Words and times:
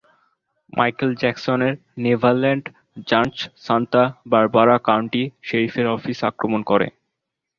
Michael 0.73 1.11
জ্যাকসনের 1.21 1.73
Neverland 2.03 2.65
ranch 3.07 3.35
Santa 3.65 4.03
Barbara 4.31 4.75
County 4.87 5.23
শেরিফের 5.47 5.87
office 5.89 6.19
আক্রমণ 6.29 6.61
করে। 6.63 6.87